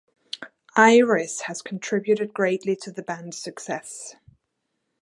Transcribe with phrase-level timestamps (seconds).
[0.75, 4.15] "Iris" has contributed greatly to the band's success.